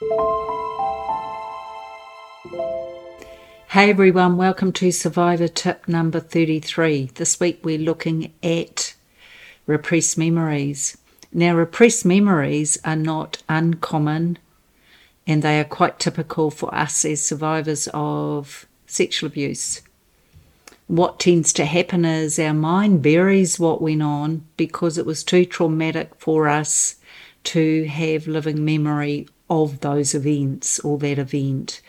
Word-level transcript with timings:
Hey 0.00 0.10
everyone, 3.90 4.36
welcome 4.36 4.72
to 4.72 4.90
Survivor 4.90 5.46
tip 5.46 5.86
number 5.86 6.18
33. 6.18 7.10
This 7.14 7.38
week 7.38 7.60
we're 7.62 7.78
looking 7.78 8.32
at 8.42 8.96
repressed 9.68 10.18
memories. 10.18 10.98
Now, 11.32 11.54
repressed 11.54 12.04
memories 12.04 12.76
are 12.84 12.96
not 12.96 13.44
uncommon 13.48 14.40
and 15.28 15.42
they 15.44 15.60
are 15.60 15.64
quite 15.64 16.00
typical 16.00 16.50
for 16.50 16.74
us 16.74 17.04
as 17.04 17.24
survivors 17.24 17.88
of 17.94 18.66
sexual 18.88 19.28
abuse. 19.28 19.80
What 20.88 21.20
tends 21.20 21.52
to 21.52 21.66
happen 21.66 22.04
is 22.04 22.40
our 22.40 22.52
mind 22.52 23.00
buries 23.00 23.60
what 23.60 23.80
went 23.80 24.02
on 24.02 24.44
because 24.56 24.98
it 24.98 25.06
was 25.06 25.22
too 25.22 25.44
traumatic 25.44 26.16
for 26.18 26.48
us 26.48 26.96
to 27.44 27.84
have 27.84 28.26
living 28.26 28.64
memory 28.64 29.28
of 29.48 29.80
those 29.80 30.14
events 30.14 30.80
or 30.80 30.98
that 30.98 31.18
event. 31.18 31.80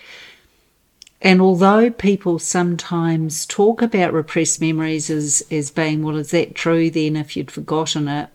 And 1.21 1.41
although 1.41 1.89
people 1.89 2.37
sometimes 2.39 3.45
talk 3.45 3.81
about 3.81 4.13
repressed 4.13 4.61
memories 4.61 5.09
as, 5.09 5.43
as 5.49 5.71
being, 5.71 6.03
well, 6.03 6.17
is 6.17 6.31
that 6.31 6.55
true 6.55 6.89
then 6.89 7.15
if 7.15 7.35
you'd 7.35 7.51
forgotten 7.51 8.07
it? 8.07 8.29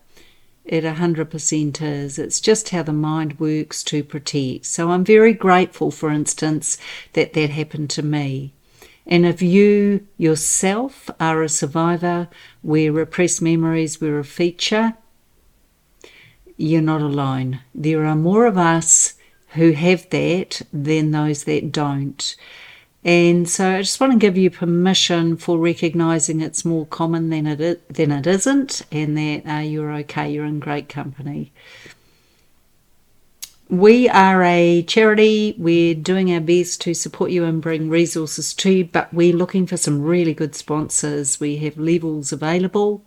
It 0.65 0.83
100% 0.83 1.81
is. 1.81 2.19
It's 2.19 2.41
just 2.41 2.69
how 2.69 2.83
the 2.83 2.93
mind 2.93 3.39
works 3.39 3.83
to 3.85 4.03
protect. 4.03 4.65
So 4.65 4.91
I'm 4.91 5.03
very 5.03 5.33
grateful, 5.33 5.89
for 5.89 6.09
instance, 6.09 6.77
that 7.13 7.33
that 7.33 7.49
happened 7.49 7.89
to 7.91 8.03
me. 8.03 8.53
And 9.07 9.25
if 9.25 9.41
you 9.41 10.07
yourself 10.17 11.09
are 11.19 11.41
a 11.41 11.49
survivor 11.49 12.27
where 12.61 12.91
repressed 12.91 13.41
memories 13.41 13.99
were 13.99 14.19
a 14.19 14.23
feature, 14.23 14.93
you're 16.57 16.81
not 16.81 17.01
alone. 17.01 17.61
There 17.73 18.05
are 18.05 18.15
more 18.15 18.45
of 18.45 18.57
us 18.57 19.15
who 19.53 19.71
have 19.71 20.09
that 20.09 20.61
than 20.71 21.11
those 21.11 21.43
that 21.45 21.71
don't. 21.71 22.35
And 23.03 23.49
so 23.49 23.77
I 23.77 23.81
just 23.81 23.99
want 23.99 24.13
to 24.13 24.19
give 24.19 24.37
you 24.37 24.51
permission 24.51 25.35
for 25.35 25.57
recognizing 25.57 26.39
it's 26.39 26.63
more 26.63 26.85
common 26.85 27.29
than 27.29 27.47
it 27.47 27.93
than 27.93 28.11
it 28.11 28.27
isn't, 28.27 28.83
and 28.91 29.17
that 29.17 29.47
uh, 29.47 29.59
you're 29.59 29.91
okay. 29.93 30.31
You're 30.31 30.45
in 30.45 30.59
great 30.59 30.87
company. 30.87 31.51
We 33.69 34.07
are 34.09 34.43
a 34.43 34.83
charity. 34.83 35.55
We're 35.57 35.95
doing 35.95 36.31
our 36.31 36.41
best 36.41 36.81
to 36.81 36.93
support 36.93 37.31
you 37.31 37.45
and 37.45 37.61
bring 37.61 37.89
resources 37.89 38.53
to 38.55 38.69
you, 38.69 38.85
but 38.85 39.11
we're 39.13 39.35
looking 39.35 39.65
for 39.65 39.77
some 39.77 40.01
really 40.01 40.33
good 40.33 40.55
sponsors. 40.55 41.39
We 41.39 41.57
have 41.57 41.77
levels 41.77 42.31
available 42.31 43.03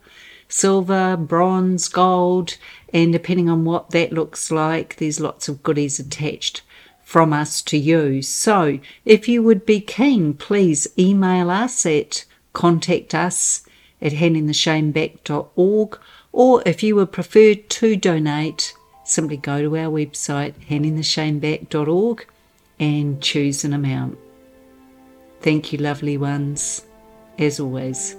silver, 0.49 1.17
bronze, 1.17 1.89
gold, 1.89 2.57
and 2.93 3.13
depending 3.13 3.49
on 3.49 3.65
what 3.65 3.91
that 3.91 4.13
looks 4.13 4.51
like, 4.51 4.97
there's 4.97 5.21
lots 5.21 5.49
of 5.49 5.63
goodies 5.63 5.99
attached 5.99 6.63
from 7.03 7.33
us 7.33 7.63
to 7.63 7.77
you. 7.77 8.23
So 8.23 8.79
if 9.05 9.29
you 9.29 9.43
would 9.43 9.67
be 9.67 9.81
keen, 9.81 10.35
please 10.35 10.89
email 10.99 11.51
us 11.51 11.85
at 11.87 12.25
contact 12.53 13.15
us 13.15 13.65
at 14.01 14.13
handingtheshameback.org 14.13 15.99
or 16.33 16.63
if 16.67 16.83
you 16.83 16.97
would 16.97 17.13
prefer 17.13 17.55
to 17.55 17.97
donate, 17.97 18.75
simply 19.05 19.37
go 19.37 19.61
to 19.61 19.77
our 19.77 19.91
website 19.91 20.55
handingtheshameback.org 20.69 22.27
and 22.81 23.23
choose 23.23 23.65
an 23.65 23.73
amount. 23.73 24.19
Thank 25.41 25.73
you, 25.73 25.79
lovely 25.79 26.17
ones, 26.17 26.85
as 27.39 27.61
always. 27.61 28.17